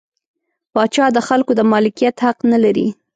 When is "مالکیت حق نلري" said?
1.71-2.87